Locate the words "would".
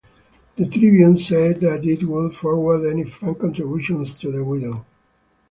2.05-2.33